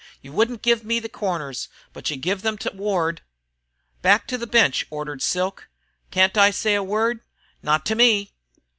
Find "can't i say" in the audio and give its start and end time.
6.09-6.73